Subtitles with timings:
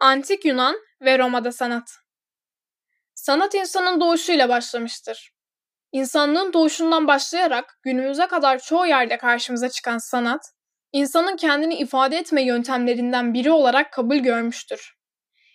[0.00, 1.90] Antik Yunan ve Roma'da sanat.
[3.14, 5.32] Sanat insanın doğuşuyla başlamıştır.
[5.92, 10.52] İnsanlığın doğuşundan başlayarak günümüze kadar çoğu yerde karşımıza çıkan sanat,
[10.92, 14.96] insanın kendini ifade etme yöntemlerinden biri olarak kabul görmüştür.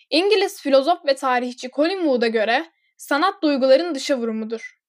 [0.09, 4.79] İngiliz filozof ve tarihçi Colin Wood'a göre sanat duyguların dışa vurumudur.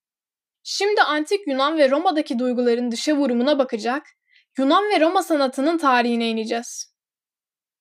[0.62, 4.07] Şimdi antik Yunan ve Roma'daki duyguların dışa vurumuna bakacak,
[4.59, 6.95] Yunan ve Roma sanatının tarihine ineceğiz.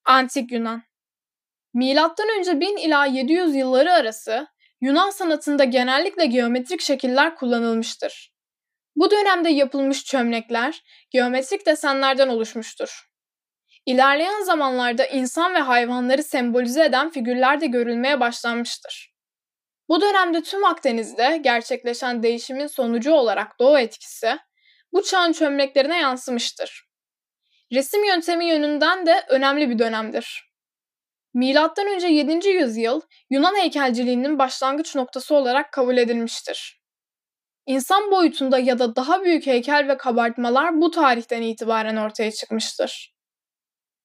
[0.05, 0.83] Antik Yunan
[1.73, 4.47] Milattan önce 1000 ila 700 yılları arası
[4.81, 8.33] Yunan sanatında genellikle geometrik şekiller kullanılmıştır.
[8.95, 13.09] Bu dönemde yapılmış çömlekler geometrik desenlerden oluşmuştur.
[13.85, 19.13] İlerleyen zamanlarda insan ve hayvanları sembolize eden figürler de görülmeye başlanmıştır.
[19.89, 24.37] Bu dönemde tüm Akdeniz'de gerçekleşen değişimin sonucu olarak doğu etkisi
[24.93, 26.89] bu çağın çömleklerine yansımıştır.
[27.73, 30.52] Resim yöntemi yönünden de önemli bir dönemdir.
[31.33, 32.49] Milattan önce 7.
[32.49, 36.81] yüzyıl Yunan heykelciliğinin başlangıç noktası olarak kabul edilmiştir.
[37.65, 43.13] İnsan boyutunda ya da daha büyük heykel ve kabartmalar bu tarihten itibaren ortaya çıkmıştır.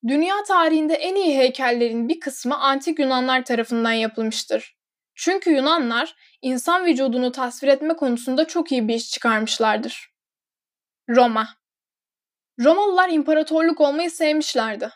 [0.08, 4.77] Dünya tarihinde en iyi heykellerin bir kısmı antik Yunanlar tarafından yapılmıştır.
[5.14, 10.14] Çünkü Yunanlar insan vücudunu tasvir etme konusunda çok iyi bir iş çıkarmışlardır.
[11.08, 11.48] Roma
[12.64, 14.91] Romalılar imparatorluk olmayı sevmişlerdi.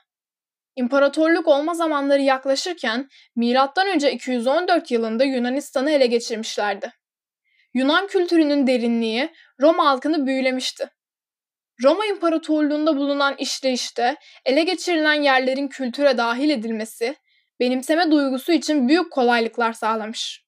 [0.77, 4.09] İmparatorluk olma zamanları yaklaşırken M.Ö.
[4.09, 6.93] 214 yılında Yunanistan'ı ele geçirmişlerdi.
[7.75, 10.89] Yunan kültürünün derinliği Roma halkını büyülemişti.
[11.83, 17.17] Roma İmparatorluğu'nda bulunan işleyişte ele geçirilen yerlerin kültüre dahil edilmesi,
[17.61, 20.45] benimseme duygusu için büyük kolaylıklar sağlamış.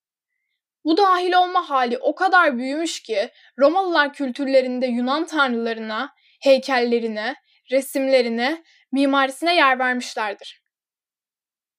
[0.85, 7.35] Bu dahil olma hali o kadar büyümüş ki Romalılar kültürlerinde Yunan tanrılarına, heykellerine,
[7.71, 10.63] resimlerine mimarisine yer vermişlerdir.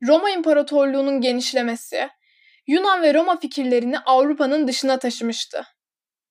[0.08, 2.10] Roma İmparatorluğu'nun genişlemesi,
[2.68, 5.64] Yunan ve Roma fikirlerini Avrupa'nın dışına taşımıştı.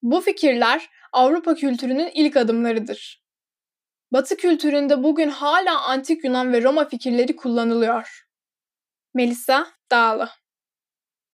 [0.03, 3.25] Bu fikirler Avrupa kültürünün ilk adımlarıdır.
[4.13, 8.27] Batı kültüründe bugün hala antik Yunan ve Roma fikirleri kullanılıyor.
[9.15, 10.31] Melisa Dağlı